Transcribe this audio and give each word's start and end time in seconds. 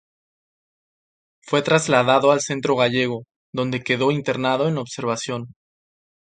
Fue 1.43 1.61
trasladado 1.61 2.31
al 2.31 2.41
Centro 2.41 2.75
Gallego, 2.75 3.25
donde 3.53 3.83
quedó 3.83 4.09
internado 4.09 4.67
en 4.67 4.79
observación. 4.79 5.53